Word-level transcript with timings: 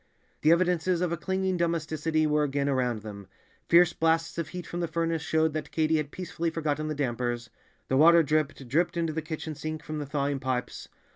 The 0.41 0.51
evidences 0.51 0.99
of 1.01 1.11
a 1.11 1.15
clinging 1.15 1.57
domesticity 1.57 2.25
were 2.25 2.41
again 2.43 2.67
around 2.67 3.03
them; 3.03 3.27
fierce 3.69 3.93
blasts 3.93 4.39
of 4.39 4.47
heat 4.47 4.65
from 4.65 4.79
the 4.79 4.87
furnace 4.87 5.21
showed 5.21 5.53
that 5.53 5.69
Katy 5.69 5.97
had 5.97 6.09
peacefully 6.09 6.49
forgotten 6.49 6.87
the 6.87 6.95
dampers; 6.95 7.51
the 7.87 7.97
water 7.97 8.23
dripped, 8.23 8.67
dripped 8.67 8.97
into 8.97 9.13
the 9.13 9.21
kitchen 9.21 9.53
sink 9.53 9.83
from 9.83 9.99
the 9.99 10.07
thawing 10.07 10.39
pipes. 10.39 10.87